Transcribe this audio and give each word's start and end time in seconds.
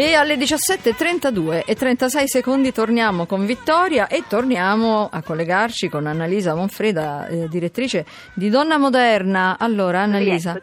E 0.00 0.14
alle 0.14 0.36
17.32 0.36 1.64
e 1.66 1.74
36 1.74 2.28
secondi 2.28 2.70
torniamo 2.70 3.26
con 3.26 3.44
Vittoria 3.44 4.06
e 4.06 4.22
torniamo 4.28 5.08
a 5.10 5.22
collegarci 5.22 5.88
con 5.88 6.06
Annalisa 6.06 6.54
Monfreda, 6.54 7.26
eh, 7.26 7.48
direttrice 7.48 8.06
di 8.32 8.48
Donna 8.48 8.78
Moderna. 8.78 9.56
Allora, 9.58 10.02
Annalisa. 10.02 10.56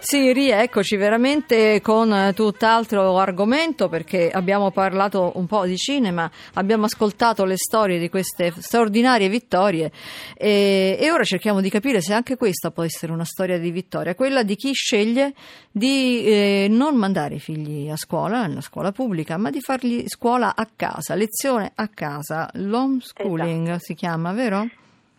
sì, 0.00 0.32
rieccoci 0.32 0.96
veramente 0.96 1.80
con 1.80 2.32
tutt'altro 2.34 3.16
argomento 3.16 3.88
perché 3.88 4.28
abbiamo 4.28 4.72
parlato 4.72 5.30
un 5.36 5.46
po' 5.46 5.64
di 5.64 5.76
cinema, 5.76 6.28
abbiamo 6.54 6.86
ascoltato 6.86 7.44
le 7.44 7.56
storie 7.56 8.00
di 8.00 8.08
queste 8.08 8.52
straordinarie 8.58 9.28
vittorie 9.28 9.92
e, 10.36 10.96
e 10.98 11.12
ora 11.12 11.22
cerchiamo 11.22 11.60
di 11.60 11.70
capire 11.70 12.00
se 12.00 12.12
anche 12.12 12.36
questa 12.36 12.72
può 12.72 12.82
essere 12.82 13.12
una 13.12 13.24
storia 13.24 13.56
di 13.56 13.70
vittoria, 13.70 14.16
quella 14.16 14.42
di 14.42 14.56
chi 14.56 14.72
sceglie 14.72 15.32
di 15.70 16.24
eh, 16.24 16.66
non 16.68 16.96
mandare 16.96 17.36
i 17.36 17.38
figli 17.38 17.88
a 17.88 17.96
scuola 17.96 18.14
scuola, 18.16 18.46
nella 18.46 18.60
scuola 18.62 18.92
pubblica, 18.92 19.36
ma 19.36 19.50
di 19.50 19.60
fargli 19.60 20.04
scuola 20.06 20.54
a 20.56 20.66
casa, 20.74 21.14
lezione 21.14 21.72
a 21.74 21.88
casa, 21.88 22.48
l'homeschooling 22.54 23.66
esatto. 23.66 23.78
si 23.80 23.94
chiama, 23.94 24.32
vero? 24.32 24.66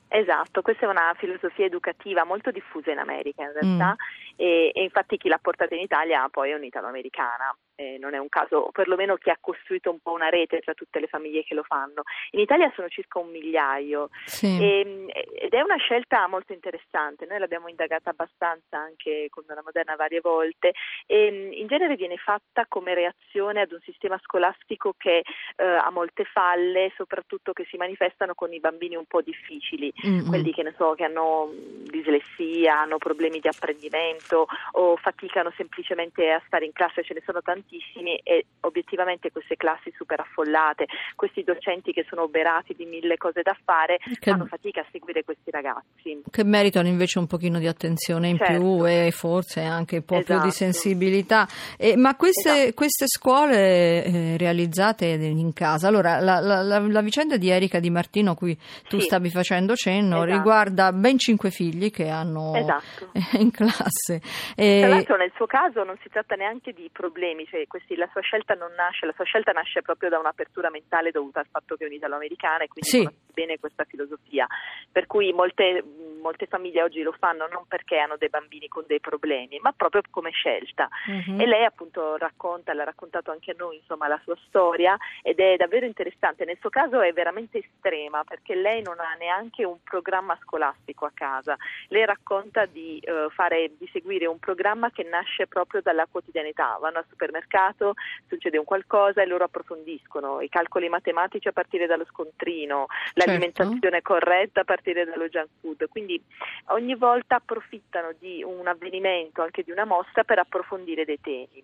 Esatto, 0.07 0.61
questa 0.61 0.87
è 0.87 0.89
una 0.89 1.13
filosofia 1.15 1.65
educativa 1.65 2.25
molto 2.25 2.49
diffusa 2.49 2.91
in 2.91 2.97
America 2.97 3.43
in 3.43 3.51
realtà 3.53 3.91
mm. 3.91 4.26
E, 4.37 4.71
e, 4.73 4.83
infatti 4.83 5.17
chi 5.17 5.27
l'ha 5.27 5.39
portata 5.41 5.75
in 5.75 5.81
Italia 5.81 6.27
poi 6.29 6.51
è 6.51 6.55
un'italo-americana 6.55 7.55
eh, 7.77 7.97
non 7.99 8.15
è 8.15 8.17
un 8.17 8.27
caso, 8.27 8.57
o 8.57 8.71
perlomeno 8.71 9.15
chi 9.17 9.29
ha 9.29 9.37
costruito 9.39 9.91
un 9.91 9.99
po' 9.99 10.11
una 10.11 10.29
rete 10.29 10.59
tra 10.59 10.73
tutte 10.73 10.99
le 10.99 11.07
famiglie 11.07 11.43
che 11.43 11.53
lo 11.53 11.63
fanno. 11.63 12.01
In 12.31 12.39
Italia 12.39 12.71
sono 12.75 12.89
circa 12.89 13.19
un 13.19 13.29
migliaio 13.29 14.09
sì. 14.25 14.57
e, 14.59 15.05
ed 15.35 15.53
è 15.53 15.61
una 15.61 15.77
scelta 15.77 16.27
molto 16.27 16.53
interessante, 16.53 17.27
noi 17.27 17.37
l'abbiamo 17.37 17.67
indagata 17.67 18.09
abbastanza 18.09 18.77
anche 18.79 19.27
con 19.29 19.43
la 19.47 19.61
moderna 19.63 19.95
varie 19.95 20.21
volte 20.21 20.73
e 21.05 21.51
in 21.53 21.67
genere 21.67 21.95
viene 21.95 22.17
fatta 22.17 22.65
come 22.67 22.95
reazione 22.95 23.61
ad 23.61 23.71
un 23.71 23.79
sistema 23.81 24.19
scolastico 24.23 24.95
che 24.97 25.21
eh, 25.55 25.63
ha 25.63 25.91
molte 25.91 26.23
falle, 26.25 26.91
soprattutto 26.95 27.53
che 27.53 27.65
si 27.69 27.77
manifestano 27.77 28.33
con 28.33 28.51
i 28.53 28.59
bambini 28.59 28.95
un 28.95 29.05
po' 29.05 29.21
difficili, 29.21 29.93
mm-hmm. 30.05 30.27
quelli 30.27 30.51
che 30.51 30.63
ne 30.63 30.73
so 30.77 30.95
che 30.95 31.03
hanno 31.03 31.51
dislessia, 31.51 32.79
hanno 32.79 32.97
problemi 32.97 33.39
di 33.39 33.47
apprendimento 33.47 34.26
o 34.35 34.97
faticano 34.97 35.51
semplicemente 35.55 36.29
a 36.31 36.41
stare 36.45 36.65
in 36.65 36.73
classe, 36.73 37.03
ce 37.03 37.13
ne 37.13 37.21
sono 37.25 37.41
tanti 37.41 37.57
tantissimi 37.57 38.19
e 38.23 38.45
obiettivamente 38.61 39.31
queste 39.31 39.55
classi 39.55 39.91
super 39.95 40.19
affollate, 40.19 40.85
questi 41.15 41.43
docenti 41.43 41.91
che 41.91 42.05
sono 42.07 42.23
oberati 42.23 42.73
di 42.75 42.85
mille 42.85 43.17
cose 43.17 43.41
da 43.41 43.55
fare, 43.63 43.97
che, 43.97 44.31
fanno 44.31 44.45
fatica 44.45 44.81
a 44.81 44.85
seguire 44.91 45.23
questi 45.23 45.51
ragazzi. 45.51 46.21
Che 46.29 46.43
meritano 46.43 46.87
invece 46.87 47.19
un 47.19 47.27
pochino 47.27 47.59
di 47.59 47.67
attenzione 47.67 48.29
in 48.29 48.37
certo. 48.37 48.53
più 48.53 48.87
e 48.87 49.11
forse 49.11 49.61
anche 49.61 49.97
un 49.97 50.05
po' 50.05 50.15
esatto. 50.15 50.33
più 50.33 50.41
di 50.41 50.47
esatto. 50.47 50.71
sensibilità. 50.71 51.47
Eh, 51.77 51.97
ma 51.97 52.15
queste, 52.15 52.51
esatto. 52.51 52.73
queste 52.73 53.07
scuole 53.07 54.03
eh, 54.03 54.37
realizzate 54.37 55.05
in 55.07 55.53
casa, 55.53 55.87
allora 55.87 56.19
la, 56.19 56.39
la, 56.39 56.61
la, 56.61 56.79
la, 56.79 57.01
vicenda 57.01 57.37
di 57.37 57.49
Erika 57.49 57.79
Di 57.79 57.89
Martino 57.89 58.35
cui 58.35 58.57
tu 58.87 58.99
sì. 58.99 59.05
stavi 59.05 59.29
facendo 59.29 59.75
cenno 59.75 60.23
esatto. 60.23 60.37
riguarda 60.37 60.91
ben 60.91 61.17
cinque 61.17 61.51
figli 61.51 61.89
che 61.89 62.09
hanno 62.09 62.53
esatto. 62.55 63.11
in 63.39 63.51
classe. 63.51 64.16
E... 64.55 64.79
Tra 64.81 64.89
l'altro 64.89 65.17
nel 65.17 65.31
suo 65.35 65.45
caso 65.45 65.83
non 65.83 65.97
si 66.01 66.09
tratta 66.09 66.35
neanche 66.35 66.73
di 66.73 66.89
problemi, 66.91 67.45
cioè 67.45 67.65
questi, 67.67 67.95
la 67.95 68.09
sua 68.11 68.21
scelta 68.21 68.53
non 68.53 68.71
nasce, 68.75 69.05
la 69.05 69.13
sua 69.13 69.25
scelta 69.25 69.51
nasce 69.51 69.81
proprio 69.81 70.09
da 70.09 70.19
un'apertura 70.19 70.69
mentale 70.69 71.11
dovuta 71.11 71.39
al 71.39 71.47
fatto 71.49 71.75
che 71.75 71.83
è 71.83 71.87
un'italo-americana 71.87 72.63
e 72.63 72.67
quindi 72.67 72.89
sì. 72.89 73.09
Bene 73.37 73.59
questa 73.59 73.83
filosofia. 73.83 74.47
Per 74.91 75.05
cui 75.05 75.31
molte, 75.31 75.83
molte, 76.19 76.47
famiglie 76.47 76.81
oggi 76.81 77.03
lo 77.03 77.11
fanno 77.11 77.47
non 77.47 77.65
perché 77.67 77.99
hanno 77.99 78.17
dei 78.17 78.29
bambini 78.29 78.67
con 78.67 78.83
dei 78.87 78.99
problemi, 78.99 79.59
ma 79.61 79.71
proprio 79.73 80.01
come 80.09 80.31
scelta. 80.31 80.87
Uh-huh. 81.05 81.39
E 81.39 81.45
lei 81.45 81.63
appunto 81.63 82.17
racconta, 82.17 82.73
l'ha 82.73 82.83
raccontato 82.83 83.29
anche 83.29 83.51
a 83.51 83.55
noi, 83.55 83.77
insomma, 83.77 84.07
la 84.07 84.19
sua 84.23 84.35
storia 84.47 84.97
ed 85.21 85.39
è 85.39 85.55
davvero 85.55 85.85
interessante. 85.85 86.45
Nel 86.45 86.57
suo 86.59 86.71
caso 86.71 86.99
è 87.01 87.13
veramente 87.13 87.59
estrema 87.59 88.23
perché 88.23 88.55
lei 88.55 88.81
non 88.81 88.99
ha 88.99 89.13
neanche 89.19 89.63
un 89.63 89.77
programma 89.83 90.35
scolastico 90.41 91.05
a 91.05 91.11
casa. 91.13 91.55
Lei 91.89 92.05
racconta 92.05 92.65
di, 92.65 92.99
uh, 93.05 93.29
fare, 93.29 93.71
di 93.77 93.87
seguire 93.91 94.25
un 94.25 94.39
programma 94.39 94.89
che 94.89 95.03
nasce 95.03 95.45
proprio 95.45 95.81
dalla 95.81 96.07
quotidianità. 96.09 96.77
Vanno 96.81 96.97
al 96.97 97.05
supermercato 97.07 97.35
mercato, 97.57 97.93
succede 98.27 98.57
un 98.57 98.65
qualcosa 98.65 99.21
e 99.21 99.25
loro 99.25 99.43
approfondiscono 99.43 100.41
i 100.41 100.49
calcoli 100.49 100.89
matematici 100.89 101.47
a 101.47 101.51
partire 101.51 101.85
dallo 101.85 102.05
scontrino, 102.05 102.87
l'alimentazione 103.27 103.79
certo. 103.79 104.13
corretta 104.13 104.61
a 104.61 104.63
partire 104.63 105.05
dallo 105.05 105.27
junk 105.27 105.49
food. 105.61 105.87
Quindi 105.89 106.21
ogni 106.67 106.95
volta 106.95 107.35
approfittano 107.35 108.13
di 108.19 108.43
un 108.43 108.67
avvenimento, 108.67 109.41
anche 109.41 109.63
di 109.63 109.71
una 109.71 109.85
mostra, 109.85 110.23
per 110.23 110.39
approfondire 110.39 111.05
dei 111.05 111.19
temi. 111.21 111.63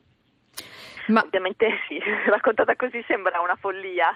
Ma... 1.08 1.22
Ovviamente 1.22 1.68
sì, 1.88 2.00
raccontata 2.30 2.76
così 2.76 3.04
sembra 3.08 3.42
una 3.42 3.56
follia. 3.56 4.16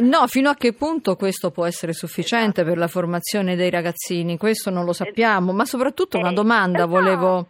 No, 0.00 0.26
fino 0.26 0.48
a 0.50 0.54
che 0.54 0.72
punto 0.72 1.16
questo 1.16 1.50
può 1.50 1.66
essere 1.66 1.92
sufficiente 1.92 2.60
esatto. 2.60 2.68
per 2.68 2.78
la 2.78 2.88
formazione 2.88 3.56
dei 3.56 3.70
ragazzini? 3.70 4.38
Questo 4.38 4.70
non 4.70 4.84
lo 4.84 4.92
sappiamo, 4.92 5.52
ma 5.52 5.64
soprattutto 5.64 6.18
una 6.18 6.30
eh, 6.30 6.34
domanda 6.34 6.84
esatto. 6.84 6.90
volevo, 6.90 7.48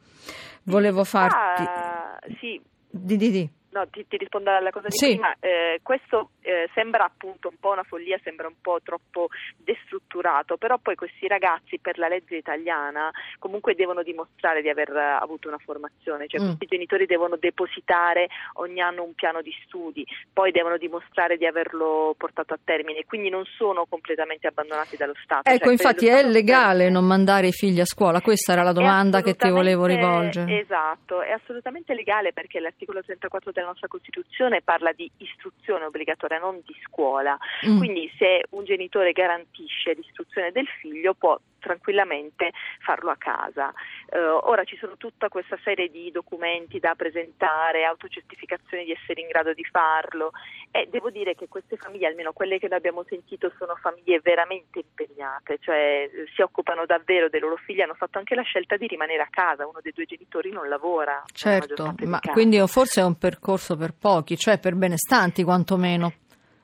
volevo 0.64 1.04
farti. 1.04 1.62
Ah, 1.62 2.18
sì, 2.40 2.60
di, 2.90 3.16
di, 3.16 3.30
di. 3.30 3.50
No, 3.70 3.86
ti, 3.90 4.06
ti, 4.08 4.16
rispondo 4.16 4.50
alla 4.50 4.70
cosa 4.70 4.88
di 4.88 4.96
sì. 4.96 5.10
prima. 5.10 5.34
Eh, 5.38 5.80
questo 5.82 6.30
eh, 6.48 6.70
sembra 6.72 7.04
appunto 7.04 7.48
un 7.48 7.56
po' 7.60 7.72
una 7.72 7.82
follia, 7.82 8.18
sembra 8.24 8.46
un 8.46 8.54
po' 8.62 8.80
troppo 8.82 9.28
destrutturato, 9.58 10.56
però 10.56 10.78
poi 10.78 10.94
questi 10.94 11.28
ragazzi 11.28 11.78
per 11.78 11.98
la 11.98 12.08
legge 12.08 12.36
italiana 12.36 13.10
comunque 13.38 13.74
devono 13.74 14.02
dimostrare 14.02 14.62
di 14.62 14.70
aver 14.70 14.90
avuto 14.96 15.48
una 15.48 15.58
formazione, 15.58 16.26
cioè 16.26 16.40
mm. 16.40 16.44
questi 16.46 16.66
genitori 16.66 17.04
devono 17.04 17.36
depositare 17.36 18.28
ogni 18.54 18.80
anno 18.80 19.02
un 19.02 19.12
piano 19.12 19.42
di 19.42 19.54
studi, 19.66 20.06
poi 20.32 20.50
devono 20.50 20.78
dimostrare 20.78 21.36
di 21.36 21.44
averlo 21.44 22.14
portato 22.16 22.54
a 22.54 22.58
termine, 22.64 23.04
quindi 23.04 23.28
non 23.28 23.44
sono 23.44 23.84
completamente 23.84 24.46
abbandonati 24.46 24.96
dallo 24.96 25.14
Stato. 25.22 25.50
Ecco, 25.50 25.64
cioè, 25.64 25.72
infatti 25.72 26.06
è 26.06 26.22
legale 26.22 26.84
per... 26.84 26.92
non 26.92 27.04
mandare 27.04 27.48
i 27.48 27.52
figli 27.52 27.80
a 27.80 27.84
scuola, 27.84 28.22
questa 28.22 28.52
era 28.52 28.62
la 28.62 28.72
domanda 28.72 29.20
che 29.20 29.34
ti 29.34 29.50
volevo 29.50 29.84
rivolgere. 29.84 30.60
Esatto, 30.60 31.20
è 31.20 31.32
assolutamente 31.32 31.92
legale 31.92 32.32
perché 32.32 32.58
l'articolo 32.58 33.02
34 33.02 33.52
della 33.52 33.66
nostra 33.66 33.88
Costituzione 33.88 34.62
parla 34.62 34.92
di 34.92 35.10
istruzione 35.18 35.84
obbligatoria, 35.84 36.37
non 36.38 36.60
di 36.64 36.74
scuola. 36.84 37.36
Mm. 37.66 37.78
Quindi 37.78 38.10
se 38.16 38.44
un 38.50 38.64
genitore 38.64 39.12
garantisce 39.12 39.92
l'istruzione 39.92 40.52
del 40.52 40.66
figlio 40.80 41.14
può 41.14 41.38
tranquillamente 41.58 42.52
farlo 42.80 43.10
a 43.10 43.16
casa. 43.16 43.72
Uh, 44.10 44.48
ora 44.48 44.64
ci 44.64 44.76
sono 44.76 44.96
tutta 44.96 45.28
questa 45.28 45.58
serie 45.62 45.88
di 45.88 46.10
documenti 46.10 46.78
da 46.78 46.94
presentare, 46.94 47.84
autocertificazioni 47.84 48.84
di 48.84 48.92
essere 48.92 49.20
in 49.20 49.28
grado 49.28 49.52
di 49.52 49.64
farlo 49.64 50.32
e 50.70 50.88
devo 50.90 51.10
dire 51.10 51.34
che 51.34 51.48
queste 51.48 51.76
famiglie, 51.76 52.06
almeno 52.06 52.32
quelle 52.32 52.58
che 52.58 52.68
noi 52.68 52.78
abbiamo 52.78 53.04
sentito, 53.08 53.52
sono 53.58 53.74
famiglie 53.76 54.20
veramente 54.22 54.80
impegnate, 54.80 55.58
cioè 55.60 56.08
si 56.34 56.42
occupano 56.42 56.86
davvero 56.86 57.28
dei 57.28 57.40
loro 57.40 57.56
figli, 57.56 57.80
hanno 57.80 57.94
fatto 57.94 58.18
anche 58.18 58.34
la 58.34 58.42
scelta 58.42 58.76
di 58.76 58.86
rimanere 58.86 59.22
a 59.22 59.28
casa, 59.30 59.66
uno 59.66 59.80
dei 59.82 59.92
due 59.92 60.04
genitori 60.06 60.50
non 60.50 60.68
lavora. 60.68 61.22
Certo, 61.32 61.94
ma 62.04 62.20
quindi 62.32 62.58
forse 62.66 63.00
è 63.00 63.04
un 63.04 63.18
percorso 63.18 63.76
per 63.76 63.94
pochi, 63.98 64.36
cioè 64.36 64.58
per 64.58 64.74
benestanti 64.74 65.42
quantomeno. 65.42 66.12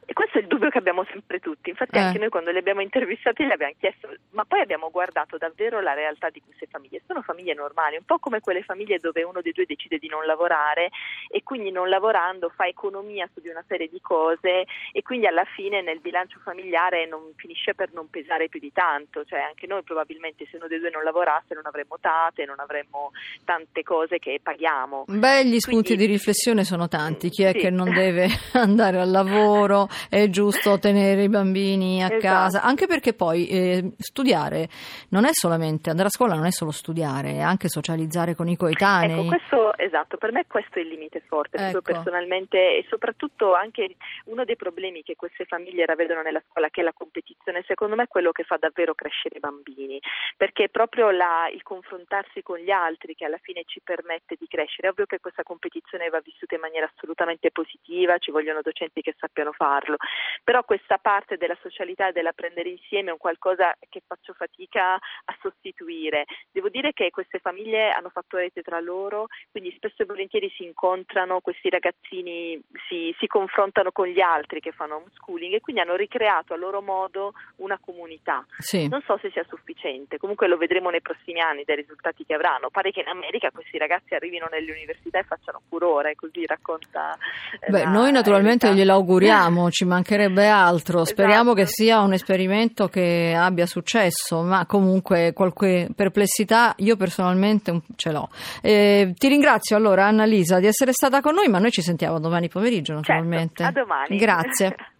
E 0.07 0.13
questo 0.13 0.39
è 0.39 0.41
il 0.43 0.47
dubbio 0.47 0.69
che 0.69 0.79
abbiamo 0.79 1.05
sempre 1.11 1.41
tutti, 1.41 1.71
infatti 1.71 1.97
eh. 1.97 2.01
anche 2.01 2.19
noi 2.19 2.29
quando 2.29 2.51
li 2.51 2.59
abbiamo 2.59 2.81
intervistati 2.81 3.45
gli 3.45 3.51
abbiamo 3.51 3.73
chiesto, 3.79 4.09
ma 4.31 4.45
poi 4.45 4.61
abbiamo 4.61 4.91
guardato 4.91 5.39
davvero 5.39 5.81
la 5.81 5.95
realtà 5.95 6.29
di 6.31 6.43
queste 6.45 6.67
famiglie, 6.67 7.03
sono 7.07 7.23
famiglie 7.23 7.55
normali, 7.55 7.97
un 7.97 8.05
po' 8.05 8.19
come 8.19 8.41
quelle 8.41 8.63
famiglie 8.63 8.99
dove 8.99 9.23
uno 9.23 9.41
dei 9.41 9.53
due 9.53 9.65
decide 9.67 9.99
di 9.99 10.09
non 10.09 10.27
lavorare 10.27 10.91
e 11.29 11.43
quindi 11.43 11.71
non 11.71 11.89
lavorando 11.89 12.51
fa 12.51 12.67
economia 12.67 13.29
su 13.33 13.41
di 13.41 13.49
una 13.49 13.65
serie 13.67 13.89
di 13.89 14.01
cose 14.01 14.67
e 14.93 15.03
quindi 15.03 15.27
alla 15.27 15.45
fine 15.45 15.83
nel 15.83 16.01
bilancio 16.01 16.39
familiare 16.43 17.07
non 17.07 17.33
finisce 17.37 17.75
per 17.75 17.93
non 17.93 18.11
pesare 18.11 18.49
più 18.49 18.61
di 18.61 18.73
tanto, 18.73 19.25
cioè 19.25 19.41
anche 19.41 19.67
noi 19.67 19.83
probabilmente 19.83 20.47
se 20.51 20.57
uno 20.57 20.69
dei 20.69 20.79
due 20.79 20.91
non 20.91 21.03
lavorasse 21.03 21.55
non 21.55 21.67
avremmo 21.67 21.97
tate, 22.01 22.45
non 22.45 22.61
avremmo 22.61 23.13
tante 23.45 23.83
cose 23.83 24.19
che 24.19 24.39
paghiamo. 24.43 25.05
Beh, 25.09 25.47
gli 25.47 25.59
spunti 25.59 25.95
quindi, 25.95 26.07
di 26.07 26.13
riflessione 26.13 26.65
sono 26.65 26.89
tanti, 26.89 27.31
chi 27.31 27.45
è 27.45 27.53
sì. 27.53 27.59
che 27.59 27.71
non 27.71 27.93
deve 27.93 28.29
andare 28.53 29.01
al 29.01 29.11
lavoro, 29.11 29.89
è 30.09 30.29
giusto 30.29 30.79
tenere 30.79 31.25
i 31.25 31.29
bambini 31.29 32.03
a 32.03 32.07
esatto. 32.07 32.21
casa, 32.21 32.63
anche 32.63 32.87
perché 32.87 33.15
poi 33.15 33.47
eh, 33.49 33.93
studiare 33.99 34.69
non 35.11 35.25
è 35.25 35.31
solamente, 35.33 35.91
andare 35.91 36.09
a 36.09 36.11
scuola 36.11 36.35
non 36.35 36.47
è 36.47 36.51
solo 36.51 36.71
studiare, 36.71 37.33
è 37.33 37.41
anche 37.41 37.69
socializzare 37.69 38.35
con 38.35 38.49
i 38.49 38.57
coetanei. 38.57 39.21
Ecco, 39.21 39.29
questo, 39.29 39.77
esatto, 39.77 40.17
per 40.17 40.33
me 40.33 40.45
questo 40.47 40.79
è 40.79 40.83
il 40.83 40.89
limite 40.89 41.23
forte, 41.27 41.57
ecco. 41.57 41.83
personalmente 41.83 42.59
e 42.59 42.87
soprattutto 42.89 43.55
anche 43.55 43.97
uno 44.27 44.45
dei 44.45 44.57
problemi 44.57 45.03
che 45.03 45.17
queste 45.17 45.45
famiglie 45.45 45.87
ravedono 45.87 46.23
nella 46.23 46.43
scuola, 46.49 46.71
che 46.71 46.81
è 46.81 46.85
la 46.85 46.93
competizione, 46.93 47.65
secondo 47.67 47.95
me 47.95 48.05
è 48.05 48.09
quello 48.09 48.33
che 48.33 48.45
fa 48.45 48.57
davvero 48.59 48.95
crescere 48.95 49.37
i 49.37 49.41
bambini, 49.41 50.01
perché 50.37 50.65
è 50.65 50.69
proprio 50.69 51.11
la, 51.11 51.49
il 51.53 51.63
confrontarsi 51.63 52.43
con 52.43 52.59
gli 52.59 52.71
altri 52.71 53.15
che 53.15 53.25
alla 53.25 53.41
fine 53.41 53.63
ci 53.67 53.81
permette 53.83 54.37
di 54.39 54.47
crescere. 54.47 54.89
È 54.89 54.91
ovvio 54.91 55.07
che 55.07 55.21
questa 55.21 55.43
competizione 55.43 56.09
va 56.09 56.21
vissuta 56.21 56.55
in 56.55 56.61
maniera 56.61 56.91
assolutamente 56.93 57.51
positiva, 57.51 58.19
ci 58.19 58.31
vogliono 58.31 58.61
docenti 58.63 59.01
che 59.03 59.15
sappiano 59.19 59.53
farlo 59.53 59.84
farlo. 59.85 59.97
Però 60.43 60.63
questa 60.65 60.99
parte 60.99 61.37
della 61.37 61.57
socialità 61.63 62.09
e 62.09 62.13
dell'apprendere 62.13 62.69
insieme 62.69 63.11
è 63.11 63.13
un 63.13 63.19
qualcosa 63.19 63.75
che 63.89 64.03
faccio 64.07 64.33
fatica 64.33 64.95
a 64.95 65.37
sostituire. 65.41 66.25
Devo 66.51 66.69
dire 66.69 66.93
che 66.93 67.11
queste 67.11 67.39
famiglie 67.39 67.91
hanno 67.91 68.09
fatto 68.09 68.37
rete 68.37 68.63
tra 68.63 68.81
loro, 68.81 69.27
quindi 69.51 69.73
spesso 69.77 70.03
e 70.03 70.07
volentieri 70.07 70.51
si 70.57 70.65
incontrano, 70.65 71.41
questi 71.41 71.69
ragazzini 71.69 72.61
si, 72.89 73.15
si 73.19 73.27
confrontano 73.27 73.93
con 73.93 74.07
gli 74.07 74.21
altri 74.21 74.61
che 74.61 74.73
fanno 74.73 74.97
homeschooling 74.97 75.55
e 75.55 75.61
quindi 75.61 75.83
hanno 75.83 75.97
ricreato 75.97 76.55
a 76.55 76.57
loro 76.57 76.81
modo 76.81 77.33
una 77.57 77.79
comunità. 77.79 78.45
Sì. 78.59 78.89
Non 78.89 79.03
so 79.03 79.19
se 79.21 79.31
sia 79.31 79.45
sufficiente, 79.49 80.19
comunque 80.19 80.49
lo 80.49 80.57
vedremo 80.57 80.91
nei 80.91 81.01
prossimi 81.01 81.41
anni 81.41 81.65
dai 81.65 81.77
risultati 81.77 82.25
che 82.25 82.35
avranno. 82.35 82.71
Pare 82.71 82.91
che 82.91 83.01
in 83.01 83.09
America 83.09 83.51
questi 83.51 83.79
ragazzi 83.79 84.15
arrivino 84.15 84.47
nelle 84.51 84.71
università 84.71 85.19
e 85.19 85.25
facciano 85.25 85.63
furore, 85.69 86.15
così 86.15 86.45
racconta. 86.47 87.17
Eh, 87.61 87.71
Beh, 87.71 87.85
noi 87.85 88.13
naturalmente 88.13 88.73
glielo 88.75 88.93
auguriamo, 88.93 89.71
ci 89.75 89.85
mancherebbe 89.85 90.47
altro. 90.47 91.05
Speriamo 91.05 91.53
Esatto. 91.53 91.55
che 91.55 91.67
sia 91.67 92.01
un 92.01 92.13
esperimento 92.13 92.89
che 92.89 93.35
abbia 93.37 93.67
successo, 93.67 94.43
ma 94.43 94.65
comunque 94.67 95.33
qualche 95.35 95.89
perplessità 95.95 96.75
io 96.79 96.97
personalmente 96.97 97.81
ce 97.97 98.13
l'ho. 98.13 98.29
Eh, 98.63 99.13
ti 99.19 99.27
ringrazio 99.29 99.77
allora 99.77 100.07
Annalisa 100.07 100.61
di 100.61 100.67
essere 100.67 100.93
stata 100.93 101.21
con 101.21 101.35
noi, 101.35 101.49
ma 101.49 101.59
noi 101.59 101.73
ci 101.73 101.83
sentiamo 101.83 102.21
domani 102.21 102.49
pomeriggio 102.49 102.95
naturalmente. 102.95 103.65
Certo, 103.65 103.81
a 103.81 103.83
domani. 103.83 104.17
Grazie. 104.17 104.77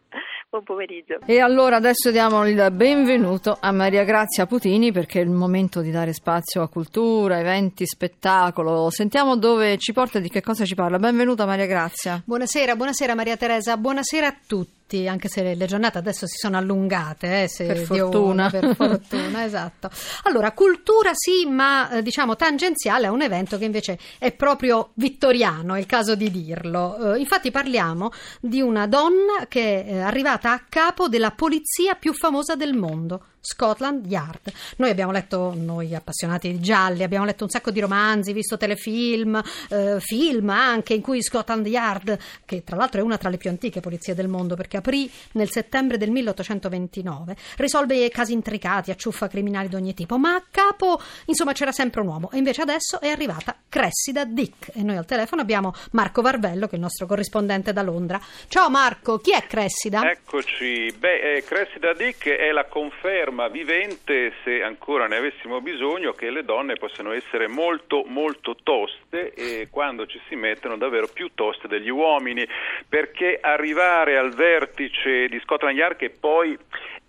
Buon 0.55 0.67
pomeriggio. 0.67 1.19
E 1.27 1.41
allora 1.41 1.75
adesso 1.75 2.13
diamo 2.13 2.47
il 2.47 2.69
benvenuto 2.71 3.57
a 3.59 3.73
Maria 3.73 4.05
Grazia 4.05 4.47
Putini 4.47 4.93
perché 4.93 5.19
è 5.19 5.25
il 5.25 5.31
momento 5.31 5.81
di 5.81 5.91
dare 5.91 6.13
spazio 6.13 6.63
a 6.63 6.69
cultura, 6.69 7.41
eventi, 7.41 7.85
spettacolo. 7.85 8.89
Sentiamo 8.91 9.37
dove 9.37 9.77
ci 9.79 9.93
porta 9.93 10.19
e 10.19 10.21
di 10.21 10.29
che 10.29 10.43
cosa 10.43 10.65
ci 10.65 10.77
parla. 10.77 11.01
Benvenuta 11.01 11.45
Maria 11.45 11.67
Grazia. 11.67 12.23
Buonasera, 12.25 12.77
buonasera 12.77 13.17
Maria 13.17 13.37
Teresa, 13.37 13.77
buonasera 13.77 14.29
a 14.29 14.37
tutti, 14.47 14.69
anche 15.09 15.29
se 15.29 15.55
le 15.55 15.67
giornate 15.67 15.99
adesso 15.99 16.27
si 16.27 16.37
sono 16.37 16.57
allungate, 16.57 17.43
eh, 17.43 17.49
se 17.49 17.67
Per 17.67 17.79
fortuna. 17.79 18.49
vuole, 18.49 18.51
per 18.51 18.77
fortuna, 18.77 19.45
esatto. 19.45 19.91
Allora, 20.25 20.53
cultura 20.53 21.11
sì, 21.15 21.47
ma 21.47 21.91
eh, 21.91 22.03
diciamo 22.03 22.37
tangenziale 22.37 23.07
a 23.07 23.11
un 23.11 23.23
evento 23.23 23.59
che 23.59 23.65
invece 23.65 23.99
è 24.19 24.33
proprio 24.33 24.91
vittoriano, 24.95 25.75
è 25.75 25.79
il 25.81 25.87
caso 25.87 26.15
di 26.15 26.31
dirlo. 26.31 27.15
Eh, 27.15 27.19
infatti 27.19 27.51
parliamo 27.51 28.11
di 28.41 28.61
una 28.61 28.87
donna 28.87 29.47
che 29.49 29.85
è 29.85 29.99
arrivata 29.99 30.53
a 30.53 30.63
capo 30.69 31.09
della 31.09 31.33
polizia 31.33 31.95
più 31.95 32.13
famosa 32.13 32.55
del 32.55 32.75
mondo. 32.75 33.25
Scotland 33.45 34.07
Yard. 34.07 34.51
Noi 34.77 34.89
abbiamo 34.89 35.13
letto, 35.13 35.53
noi 35.55 35.95
appassionati 35.95 36.51
di 36.51 36.61
gialli, 36.61 37.03
abbiamo 37.03 37.27
letto 37.27 37.45
un 37.45 37.51
sacco 37.51 37.71
di 37.71 37.79
romanzi, 37.79 38.33
visto 38.33 38.57
telefilm, 38.57 39.41
eh, 39.69 40.01
film 40.01 40.49
anche 40.49 40.95
in 40.95 41.03
cui 41.03 41.23
Scotland 41.23 41.67
Yard, 41.67 42.19
che 42.47 42.65
tra 42.65 42.77
l'altro 42.77 43.01
è 43.01 43.05
una 43.05 43.19
tra 43.19 43.29
le 43.29 43.37
più 43.37 43.51
antiche 43.51 43.81
polizie 43.81 44.15
del 44.15 44.29
mondo 44.29 44.57
perché 44.57 44.79
aprì 44.79 45.11
nel 45.33 45.51
settembre 45.51 45.99
del 45.99 46.11
1829, 46.11 47.37
risolve 47.57 48.09
casi 48.09 48.33
intricati, 48.33 48.91
acciuffa 48.91 49.29
criminali 49.29 49.69
di 49.69 49.75
ogni 49.75 49.93
tipo, 49.93 50.17
ma 50.17 50.35
a 50.35 50.43
capo 50.51 51.01
insomma 51.27 51.53
c'era 51.53 51.73
sempre 51.73 52.01
un 52.01 52.07
uomo 52.07 52.31
e 52.33 52.39
invece 52.39 52.63
adesso 52.63 53.01
è 53.01 53.09
arrivata 53.09 53.57
Cressida 53.69 54.25
Dick 54.25 54.71
e 54.75 54.83
noi 54.83 54.97
al 54.97 55.05
telefono 55.05 55.43
abbiamo 55.43 55.75
Marco 55.93 56.23
Varvello 56.23 56.67
che 56.67 56.73
è 56.73 56.77
il 56.77 56.81
nostro 56.81 57.07
corrispondente 57.07 57.73
da 57.75 57.83
Londra. 57.83 58.19
Ciao 58.49 58.71
Marco, 58.71 59.19
chi 59.19 59.33
è 59.33 59.45
Cressida? 59.47 60.09
Eccoci, 60.11 60.95
beh, 60.97 61.37
eh, 61.37 61.45
Cressida 61.45 61.93
Dick 61.93 62.29
è 62.29 62.51
la 62.51 62.65
conferma 62.65 63.34
vivente, 63.51 64.33
se 64.45 64.63
ancora 64.63 65.07
ne 65.07 65.17
avessimo 65.17 65.61
bisogno, 65.61 66.13
che 66.13 66.31
le 66.31 66.45
donne 66.45 66.77
possono 66.77 67.13
essere 67.13 67.49
molto, 67.49 68.05
molto 68.07 68.57
toste 68.63 69.35
e 69.35 69.69
quando 69.71 70.07
ci 70.07 70.21
si 70.29 70.37
mettono 70.37 70.77
davvero 70.77 71.09
più 71.13 71.31
toste 71.35 71.69
degli 71.69 71.91
uomini, 71.91 72.47
perché 72.89 73.39
arrivare 73.41 74.17
al 74.17 74.33
vertice 74.33 75.29
di 75.29 75.41
Scotland 75.41 75.77
Yard 75.77 75.97
che 75.97 76.11
poi 76.11 76.57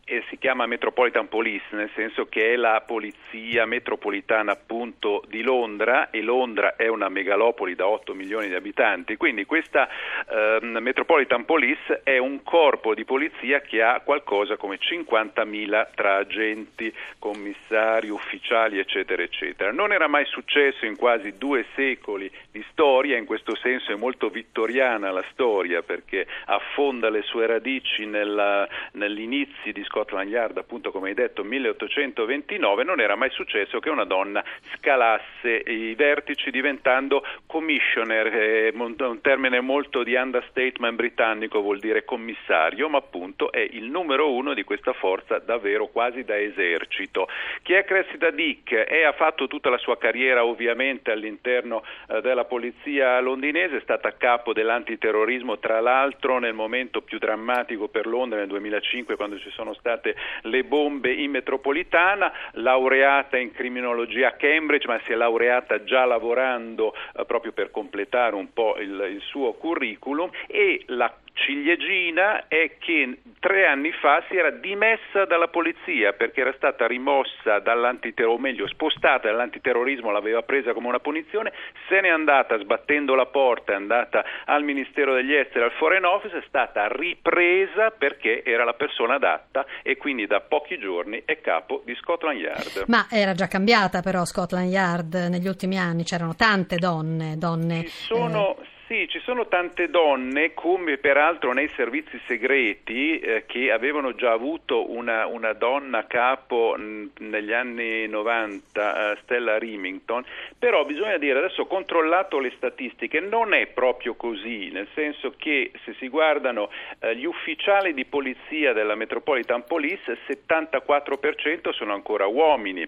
eh, 0.05 0.23
si 0.29 0.37
chiama 0.37 0.67
Metropolitan 0.67 1.27
Police, 1.27 1.65
nel 1.71 1.89
senso 1.95 2.25
che 2.25 2.53
è 2.53 2.55
la 2.55 2.83
polizia 2.85 3.65
metropolitana 3.65 4.51
appunto 4.51 5.23
di 5.27 5.41
Londra 5.41 6.11
e 6.11 6.21
Londra 6.21 6.75
è 6.75 6.87
una 6.87 7.09
megalopoli 7.09 7.73
da 7.73 7.87
8 7.87 8.13
milioni 8.13 8.47
di 8.47 8.53
abitanti, 8.53 9.17
quindi 9.17 9.45
questa 9.45 9.89
ehm, 10.29 10.77
Metropolitan 10.79 11.45
Police 11.45 12.01
è 12.03 12.19
un 12.19 12.43
corpo 12.43 12.93
di 12.93 13.03
polizia 13.03 13.61
che 13.61 13.81
ha 13.81 13.99
qualcosa 14.01 14.57
come 14.57 14.77
50.000 14.77 15.87
tra 15.95 16.17
agenti, 16.17 16.93
commissari, 17.17 18.09
ufficiali 18.09 18.77
eccetera 18.77 19.23
eccetera. 19.23 19.71
Non 19.71 19.91
era 19.91 20.07
mai 20.07 20.25
successo 20.25 20.85
in 20.85 20.95
quasi 20.95 21.35
due 21.37 21.65
secoli 21.73 22.31
di 22.51 22.63
storia, 22.69 23.17
in 23.17 23.25
questo 23.25 23.55
senso 23.55 23.91
è 23.91 23.95
molto 23.95 24.29
vittoriana 24.29 25.09
la 25.09 25.23
storia 25.31 25.81
perché 25.81 26.27
affonda 26.45 27.09
le 27.09 27.23
sue 27.23 27.47
radici 27.47 28.05
nella, 28.05 28.67
negli 28.91 29.21
inizi 29.21 29.71
di 29.71 29.83
Scotland 29.95 30.29
Yard, 30.29 30.57
appunto 30.57 30.91
come 30.91 31.07
hai 31.07 31.13
detto 31.13 31.45
1829, 31.45 32.83
non 32.83 32.99
era 32.99 33.15
mai 33.15 33.29
successo 33.29 33.79
che 33.79 33.89
una 33.89 34.03
donna 34.03 34.43
scalasse 34.73 35.63
i 35.65 35.95
vertici 35.95 36.51
diventando 36.51 37.23
commissioner, 37.45 38.27
eh, 38.27 38.73
un 38.75 39.21
termine 39.21 39.61
molto 39.61 40.03
di 40.03 40.15
understatement 40.15 40.95
britannico, 40.95 41.61
vuol 41.61 41.79
dire 41.79 42.03
commissario, 42.03 42.89
ma 42.89 42.97
appunto 42.97 43.53
è 43.53 43.65
il 43.71 43.85
numero 43.85 44.33
uno 44.33 44.53
di 44.53 44.65
questa 44.65 44.91
forza 44.91 45.39
davvero 45.39 45.87
quasi 45.87 46.25
da 46.25 46.37
esercito. 46.37 47.29
Chi 47.61 47.71
è 47.71 47.85
Cressida 47.85 48.31
Dick? 48.31 48.73
E 48.89 49.05
ha 49.05 49.13
fatto 49.13 49.47
tutta 49.47 49.69
la 49.69 49.77
sua 49.77 49.97
carriera 49.97 50.43
ovviamente 50.43 51.11
all'interno 51.11 51.83
eh, 52.09 52.19
della 52.19 52.43
polizia 52.43 53.17
londinese, 53.21 53.77
è 53.77 53.81
stata 53.81 54.09
a 54.09 54.13
capo 54.13 54.51
dell'antiterrorismo, 54.51 55.57
tra 55.57 55.79
l'altro 55.79 56.37
nel 56.39 56.53
momento 56.53 57.01
più 57.01 57.17
drammatico 57.17 57.87
per 57.87 58.07
Londra 58.07 58.39
nel 58.39 58.47
2005 58.47 59.15
quando 59.15 59.39
ci 59.39 59.49
sono 59.51 59.73
state 59.85 60.15
le 60.41 60.63
bombe 60.63 61.13
in 61.13 61.29
metropolitana, 61.29 62.33
laureata 62.53 63.37
in 63.37 63.51
criminologia 63.51 64.29
a 64.29 64.31
Cambridge, 64.31 64.87
ma 64.87 64.99
si 65.05 65.11
è 65.11 65.15
laureata 65.15 65.83
già 65.83 66.05
lavorando 66.05 66.95
eh, 67.15 67.23
proprio 67.25 67.51
per 67.51 67.69
completare 67.69 68.35
un 68.35 68.51
po' 68.51 68.77
il, 68.79 69.07
il 69.11 69.21
suo 69.21 69.53
curriculum 69.53 70.31
e 70.47 70.81
la 70.87 71.13
ciliegina 71.35 72.47
è 72.47 72.77
che 72.79 73.19
tre 73.39 73.67
anni 73.67 73.91
fa 73.91 74.23
si 74.27 74.35
era 74.35 74.49
dimessa 74.49 75.25
dalla 75.25 75.49
polizia 75.49 76.13
perché 76.13 76.41
era 76.41 76.53
stata 76.55 76.87
rimossa 76.87 77.59
dall'antiterrorismo, 77.59 78.39
o 78.39 78.39
meglio 78.39 78.67
spostata 78.67 79.29
dall'antiterrorismo, 79.29 80.11
l'aveva 80.11 80.41
presa 80.41 80.73
come 80.73 80.87
una 80.87 80.99
punizione, 80.99 81.51
se 81.87 82.01
n'è 82.01 82.09
andata 82.09 82.57
sbattendo 82.57 83.13
la 83.13 83.27
porta, 83.27 83.73
è 83.73 83.75
andata 83.75 84.23
al 84.45 84.63
Ministero 84.63 85.13
degli 85.13 85.33
Esteri, 85.33 85.65
al 85.65 85.71
Foreign 85.73 86.05
Office, 86.05 86.37
è 86.37 86.43
stata 86.47 86.87
ripresa 86.87 87.91
perché 87.91 88.43
era 88.43 88.63
la 88.63 88.73
persona 88.73 89.15
adatta 89.15 89.65
e 89.83 89.97
quindi 89.97 90.25
da 90.25 90.39
pochi 90.39 90.79
giorni 90.79 91.21
è 91.25 91.39
capo 91.41 91.81
di 91.85 91.93
Scotland 91.95 92.39
Yard. 92.39 92.85
Ma 92.87 93.07
era 93.11 93.33
già 93.33 93.47
cambiata 93.47 94.01
però 94.01 94.25
Scotland 94.25 94.71
Yard 94.71 95.13
negli 95.29 95.47
ultimi 95.47 95.77
anni, 95.77 96.03
c'erano 96.03 96.33
tante 96.35 96.77
donne, 96.77 97.37
donne 97.37 97.81
Ci 97.81 97.89
sono, 97.89 98.57
sì, 98.87 99.07
ci 99.09 99.19
sono 99.21 99.47
tante 99.47 99.89
donne, 99.89 100.53
come 100.53 100.97
peraltro 100.97 101.53
nei 101.53 101.69
servizi 101.75 102.19
segreti, 102.27 103.19
eh, 103.19 103.43
che 103.47 103.71
avevano 103.71 104.13
già 104.13 104.31
avuto 104.31 104.91
una, 104.91 105.25
una 105.25 105.53
donna 105.53 106.05
capo 106.05 106.75
mh, 106.77 107.13
negli 107.19 107.51
anni 107.51 108.07
90, 108.07 109.13
eh, 109.13 109.17
Stella 109.23 109.57
Remington, 109.57 110.23
però 110.59 110.85
bisogna 110.85 111.17
dire, 111.17 111.39
adesso 111.39 111.63
ho 111.63 111.67
controllato 111.67 112.37
le 112.37 112.53
statistiche, 112.57 113.19
non 113.19 113.53
è 113.53 113.65
proprio 113.67 114.13
così, 114.13 114.69
nel 114.69 114.87
senso 114.93 115.33
che 115.35 115.71
se 115.83 115.95
si 115.97 116.07
guardano 116.07 116.69
eh, 116.99 117.15
gli 117.15 117.25
ufficiali 117.25 117.93
di 117.93 118.05
polizia 118.05 118.73
della 118.73 118.93
Metropolitan 118.93 119.63
Police, 119.63 120.11
il 120.11 120.19
74% 120.27 121.71
sono 121.73 121.93
ancora 121.93 122.27
uomini, 122.27 122.87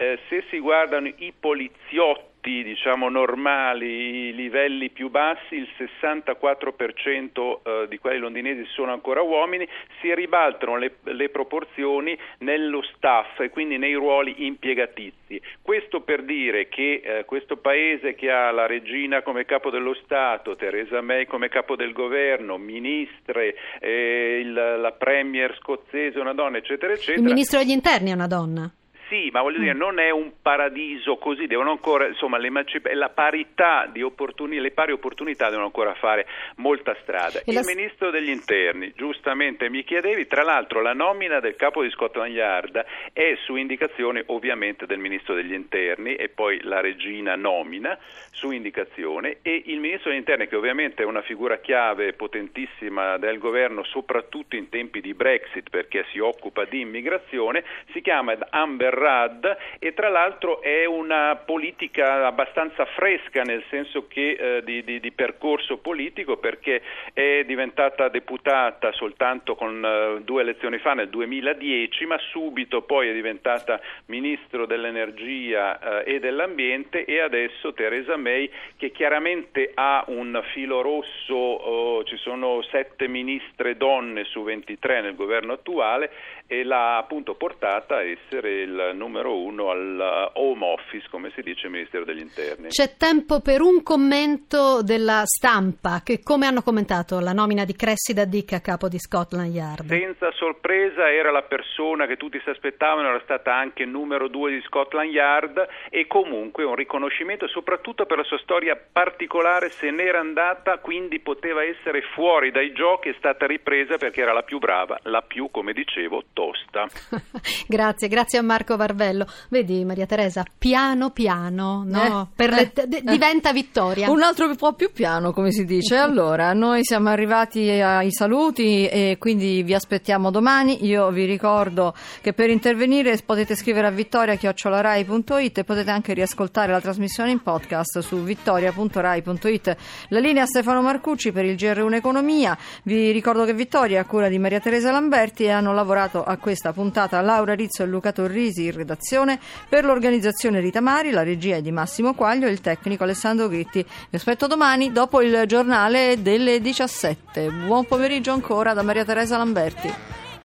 Eh, 0.00 0.18
se 0.28 0.44
si 0.48 0.60
guardano 0.60 1.08
i 1.08 1.32
poliziotti, 1.38 2.37
diciamo 2.62 3.08
normali, 3.08 4.28
i 4.28 4.34
livelli 4.34 4.90
più 4.90 5.10
bassi, 5.10 5.54
il 5.54 5.68
64% 5.78 7.58
eh, 7.62 7.88
di 7.88 7.98
quelli 7.98 8.18
londinesi 8.18 8.64
sono 8.72 8.92
ancora 8.92 9.22
uomini, 9.22 9.68
si 10.00 10.14
ribaltano 10.14 10.76
le, 10.76 10.96
le, 11.04 11.28
proporzioni 11.28 12.18
nello 12.38 12.82
staff 12.94 13.40
e 13.40 13.50
quindi 13.50 13.78
nei 13.78 13.94
ruoli 13.94 14.46
impiegatizi. 14.46 15.40
Questo 15.60 16.00
per 16.00 16.22
dire 16.22 16.68
che 16.68 17.02
eh, 17.04 17.24
questo 17.24 17.56
paese 17.56 18.14
che 18.14 18.30
ha 18.30 18.50
la 18.50 18.66
regina 18.66 19.22
come 19.22 19.44
capo 19.44 19.70
dello 19.70 19.94
Stato, 19.94 20.56
Theresa 20.56 21.00
May 21.00 21.26
come 21.26 21.48
capo 21.48 21.76
del 21.76 21.92
governo, 21.92 22.56
ministre, 22.56 23.54
eh, 23.80 24.40
il, 24.42 24.52
la 24.52 24.92
premier 24.92 25.54
scozzese, 25.58 26.18
una 26.18 26.34
donna, 26.34 26.56
eccetera, 26.56 26.92
eccetera. 26.92 27.18
Il 27.18 27.24
ministro 27.24 27.58
degli 27.58 27.70
interni 27.70 28.10
è 28.10 28.14
una 28.14 28.26
donna. 28.26 28.72
Sì, 29.08 29.30
ma 29.32 29.40
voglio 29.40 29.58
dire, 29.58 29.72
non 29.72 29.98
è 29.98 30.10
un 30.10 30.32
paradiso 30.42 31.16
così, 31.16 31.46
devono 31.46 31.70
ancora, 31.70 32.06
insomma, 32.06 32.38
la 32.38 33.08
parità 33.08 33.88
di 33.90 34.02
opportunità, 34.02 34.60
le 34.62 34.70
pari 34.70 34.92
opportunità 34.92 35.46
devono 35.48 35.66
ancora 35.66 35.94
fare 35.94 36.26
molta 36.56 36.96
strada. 37.02 37.40
Il 37.44 37.54
la... 37.54 37.62
ministro 37.64 38.10
degli 38.10 38.28
interni, 38.28 38.92
giustamente 38.94 39.70
mi 39.70 39.82
chiedevi, 39.84 40.26
tra 40.26 40.42
l'altro 40.42 40.82
la 40.82 40.92
nomina 40.92 41.40
del 41.40 41.56
capo 41.56 41.82
di 41.82 41.90
Scotland 41.90 42.34
Yard 42.34 42.84
è 43.12 43.36
su 43.44 43.56
indicazione 43.56 44.22
ovviamente 44.26 44.86
del 44.86 44.98
ministro 44.98 45.34
degli 45.34 45.54
interni 45.54 46.14
e 46.14 46.28
poi 46.28 46.60
la 46.62 46.80
regina 46.80 47.34
nomina 47.34 47.98
su 48.30 48.50
indicazione 48.50 49.38
e 49.42 49.62
il 49.66 49.80
ministro 49.80 50.10
degli 50.10 50.18
interni 50.18 50.48
che 50.48 50.56
ovviamente 50.56 51.02
è 51.02 51.06
una 51.06 51.22
figura 51.22 51.58
chiave 51.58 52.12
potentissima 52.12 53.16
del 53.16 53.38
governo 53.38 53.84
soprattutto 53.84 54.56
in 54.56 54.68
tempi 54.68 55.00
di 55.00 55.14
Brexit 55.14 55.70
perché 55.70 56.04
si 56.12 56.18
occupa 56.18 56.64
di 56.64 56.80
immigrazione, 56.80 57.64
si 57.92 58.00
chiama 58.00 58.36
Amber 58.50 58.97
Rudd 58.98 59.46
e 59.78 59.94
tra 59.94 60.08
l'altro 60.08 60.60
è 60.60 60.84
una 60.84 61.40
politica 61.44 62.26
abbastanza 62.26 62.84
fresca 62.84 63.42
nel 63.42 63.62
senso 63.70 64.06
che 64.06 64.30
eh, 64.30 64.62
di, 64.64 64.84
di, 64.84 65.00
di, 65.00 65.12
percorso 65.12 65.78
politico 65.78 66.36
perché 66.36 66.82
è 67.12 67.44
diventata 67.46 68.08
deputata 68.08 68.92
soltanto 68.92 69.54
con 69.54 69.84
eh, 69.84 70.22
due 70.22 70.42
elezioni 70.42 70.78
fa 70.78 70.94
nel 70.94 71.08
2010 71.08 72.06
ma 72.06 72.18
subito 72.18 72.82
poi 72.82 73.08
è 73.08 73.12
diventata 73.12 73.80
ministro 74.06 74.66
dell'energia 74.66 76.02
eh, 76.04 76.14
e 76.14 76.20
dell'ambiente 76.20 77.04
e 77.04 77.20
adesso 77.20 77.72
Theresa 77.72 78.16
May 78.16 78.50
che 78.76 78.90
chiaramente 78.90 79.70
ha 79.74 80.04
un 80.08 80.42
filo 80.52 80.80
rosso, 80.80 81.34
oh, 81.34 82.04
ci 82.04 82.16
sono 82.16 82.62
sette 82.62 83.08
ministre 83.08 83.76
donne 83.76 84.24
su 84.24 84.42
23 84.42 85.00
nel 85.00 85.14
governo 85.14 85.54
attuale 85.54 86.10
e 86.46 86.64
l'ha 86.64 86.96
appunto 86.96 87.34
portata 87.34 87.96
a 87.96 88.02
essere 88.02 88.62
il 88.62 88.87
numero 88.92 89.36
uno 89.40 89.70
al 89.70 90.30
Home 90.34 90.64
Office, 90.64 91.06
come 91.10 91.30
si 91.34 91.42
dice, 91.42 91.68
Ministero 91.68 92.04
degli 92.04 92.20
Interni. 92.20 92.68
C'è 92.68 92.96
tempo 92.96 93.40
per 93.40 93.60
un 93.60 93.82
commento 93.82 94.82
della 94.82 95.22
stampa, 95.24 96.02
che 96.04 96.20
come 96.22 96.46
hanno 96.46 96.62
commentato 96.62 97.20
la 97.20 97.32
nomina 97.32 97.64
di 97.64 97.74
Cressida 97.74 98.24
Dick 98.24 98.52
a 98.52 98.60
capo 98.60 98.88
di 98.88 98.98
Scotland 98.98 99.52
Yard? 99.52 99.88
Senza 99.88 100.30
sorpresa 100.32 101.10
era 101.10 101.30
la 101.30 101.42
persona 101.42 102.06
che 102.06 102.16
tutti 102.16 102.40
si 102.42 102.50
aspettavano, 102.50 103.08
era 103.08 103.20
stata 103.22 103.54
anche 103.54 103.84
numero 103.84 104.28
due 104.28 104.50
di 104.50 104.62
Scotland 104.66 105.10
Yard 105.10 105.66
e 105.90 106.06
comunque 106.06 106.64
un 106.64 106.74
riconoscimento 106.74 107.48
soprattutto 107.48 108.06
per 108.06 108.18
la 108.18 108.24
sua 108.24 108.38
storia 108.38 108.76
particolare, 108.76 109.70
se 109.70 109.90
n'era 109.90 110.18
andata, 110.18 110.78
quindi 110.78 111.20
poteva 111.20 111.62
essere 111.62 112.02
fuori 112.14 112.50
dai 112.50 112.72
giochi, 112.72 113.10
è 113.10 113.14
stata 113.18 113.46
ripresa 113.46 113.96
perché 113.96 114.20
era 114.20 114.32
la 114.32 114.42
più 114.42 114.58
brava, 114.58 114.98
la 115.04 115.22
più, 115.22 115.50
come 115.50 115.72
dicevo, 115.72 116.24
tosta. 116.32 116.57
grazie, 117.66 118.08
grazie 118.08 118.38
a 118.38 118.42
Marco 118.42 118.76
Varvello. 118.76 119.26
Vedi 119.48 119.84
Maria 119.84 120.06
Teresa, 120.06 120.44
piano 120.56 121.10
piano, 121.10 121.82
no? 121.86 122.30
Eh, 122.36 122.48
le, 122.48 122.72
eh, 122.72 122.86
d- 122.86 123.02
diventa 123.02 123.52
vittoria. 123.52 124.10
Un 124.10 124.22
altro 124.22 124.54
po' 124.54 124.74
più 124.74 124.92
piano, 124.92 125.32
come 125.32 125.52
si 125.52 125.64
dice. 125.64 125.96
Allora, 126.08 126.52
noi 126.52 126.84
siamo 126.84 127.10
arrivati 127.10 127.68
ai 127.68 128.10
saluti 128.10 128.86
e 128.88 129.16
quindi 129.18 129.62
vi 129.62 129.74
aspettiamo 129.74 130.30
domani. 130.30 130.86
Io 130.86 131.10
vi 131.10 131.26
ricordo 131.26 131.94
che 132.20 132.32
per 132.32 132.50
intervenire 132.50 133.16
potete 133.24 133.54
scrivere 133.54 133.86
a 133.86 133.90
vittoria.rai.it 133.90 135.58
e 135.58 135.64
potete 135.64 135.90
anche 135.90 136.14
riascoltare 136.14 136.72
la 136.72 136.80
trasmissione 136.80 137.30
in 137.30 137.42
podcast 137.42 137.98
su 137.98 138.22
vittoria.rai.it. 138.22 139.76
La 140.08 140.18
linea 140.18 140.46
Stefano 140.46 140.82
Marcucci 140.82 141.30
per 141.30 141.44
il 141.44 141.56
GR1 141.56 141.94
Economia. 141.94 142.56
Vi 142.84 143.10
ricordo 143.10 143.44
che 143.44 143.54
Vittoria 143.54 143.98
è 143.98 144.00
a 144.00 144.04
cura 144.04 144.28
di 144.28 144.38
Maria 144.38 144.60
Teresa 144.60 144.90
Lamberti 144.90 145.44
e 145.44 145.50
hanno 145.50 145.72
lavorato 145.72 146.24
a 146.24 146.36
questa 146.36 146.67
puntata 146.72 147.20
Laura 147.20 147.54
Rizzo 147.54 147.82
e 147.82 147.86
Luca 147.86 148.12
Torrisi 148.12 148.64
in 148.64 148.72
redazione, 148.72 149.38
per 149.68 149.84
l'organizzazione 149.84 150.60
Rita 150.60 150.80
Mari, 150.80 151.10
la 151.10 151.22
regia 151.22 151.56
è 151.56 151.62
di 151.62 151.72
Massimo 151.72 152.14
Quaglio 152.14 152.46
e 152.46 152.50
il 152.50 152.60
tecnico 152.60 153.04
Alessandro 153.04 153.48
Gritti. 153.48 153.82
Vi 153.82 154.16
aspetto 154.16 154.46
domani 154.46 154.92
dopo 154.92 155.22
il 155.22 155.44
giornale 155.46 156.22
delle 156.22 156.60
17. 156.60 157.50
Buon 157.50 157.86
pomeriggio 157.86 158.32
ancora 158.32 158.74
da 158.74 158.82
Maria 158.82 159.04
Teresa 159.04 159.36
Lamberti. 159.36 160.26